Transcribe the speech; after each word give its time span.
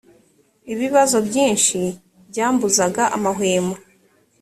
ibibazo 0.73 1.17
byinshi 1.27 1.79
byambuzaga 2.29 3.03
amahwemo 3.15 3.75